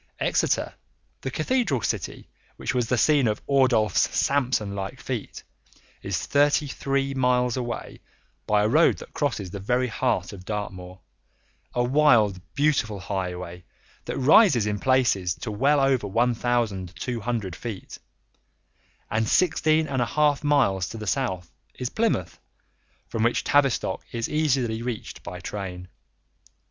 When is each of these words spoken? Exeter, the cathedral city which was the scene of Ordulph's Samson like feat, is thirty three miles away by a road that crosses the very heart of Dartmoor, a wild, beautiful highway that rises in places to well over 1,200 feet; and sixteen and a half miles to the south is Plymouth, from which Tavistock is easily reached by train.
Exeter, 0.19 0.73
the 1.21 1.29
cathedral 1.29 1.83
city 1.83 2.27
which 2.55 2.73
was 2.73 2.87
the 2.87 2.97
scene 2.97 3.27
of 3.27 3.39
Ordulph's 3.45 4.09
Samson 4.09 4.73
like 4.73 4.99
feat, 4.99 5.43
is 6.01 6.25
thirty 6.25 6.65
three 6.65 7.13
miles 7.13 7.55
away 7.55 8.01
by 8.47 8.63
a 8.63 8.67
road 8.67 8.97
that 8.97 9.13
crosses 9.13 9.51
the 9.51 9.59
very 9.59 9.89
heart 9.89 10.33
of 10.33 10.43
Dartmoor, 10.43 11.01
a 11.75 11.83
wild, 11.83 12.41
beautiful 12.55 12.99
highway 12.99 13.63
that 14.05 14.17
rises 14.17 14.65
in 14.65 14.79
places 14.79 15.35
to 15.35 15.51
well 15.51 15.79
over 15.79 16.07
1,200 16.07 17.55
feet; 17.55 17.99
and 19.11 19.29
sixteen 19.29 19.85
and 19.87 20.01
a 20.01 20.05
half 20.07 20.43
miles 20.43 20.89
to 20.89 20.97
the 20.97 21.05
south 21.05 21.51
is 21.75 21.91
Plymouth, 21.91 22.39
from 23.07 23.21
which 23.21 23.43
Tavistock 23.43 24.03
is 24.11 24.27
easily 24.27 24.81
reached 24.81 25.21
by 25.21 25.39
train. 25.39 25.89